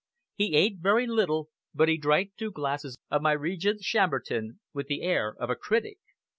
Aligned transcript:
He 0.33 0.55
ate 0.55 0.79
very 0.79 1.05
little, 1.05 1.49
but 1.75 1.87
he 1.87 1.99
drank 1.99 2.31
two 2.35 2.49
glasses 2.49 2.97
of 3.11 3.21
my 3.21 3.33
"Regents" 3.33 3.85
Chambertin, 3.85 4.59
with 4.73 4.87
the 4.87 5.03
air 5.03 5.35
of 5.39 5.51
a 5.51 5.55
critic. 5.55 5.99